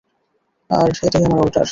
আর 0.69 0.89
এটাই 1.05 1.23
আমার 1.25 1.39
অর্ডার। 1.39 1.67